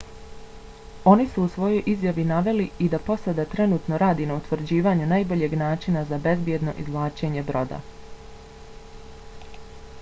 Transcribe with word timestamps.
oni 1.09 1.25
su 1.33 1.43
u 1.43 1.49
svojoj 1.55 1.83
izjavi 1.91 2.23
naveli 2.31 2.65
i 2.85 2.87
da 2.93 3.01
posada 3.11 3.45
trenutno 3.51 3.99
radi 4.05 4.27
na 4.31 4.37
utvrđivanju 4.41 5.09
najboljeg 5.11 5.53
načina 5.63 6.03
za 6.13 6.19
bezbjedno 6.27 6.73
izvlačenje 6.85 7.43
broda. 7.51 7.83